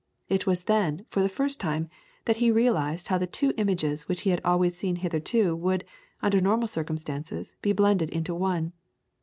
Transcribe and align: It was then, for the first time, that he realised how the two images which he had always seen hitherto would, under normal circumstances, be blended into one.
It 0.29 0.47
was 0.47 0.63
then, 0.63 1.05
for 1.11 1.21
the 1.21 1.29
first 1.29 1.59
time, 1.59 1.87
that 2.25 2.37
he 2.37 2.49
realised 2.49 3.09
how 3.09 3.19
the 3.19 3.27
two 3.27 3.53
images 3.55 4.07
which 4.07 4.21
he 4.23 4.31
had 4.31 4.41
always 4.43 4.75
seen 4.75 4.95
hitherto 4.95 5.55
would, 5.55 5.85
under 6.23 6.41
normal 6.41 6.67
circumstances, 6.67 7.55
be 7.61 7.71
blended 7.71 8.09
into 8.09 8.33
one. 8.33 8.73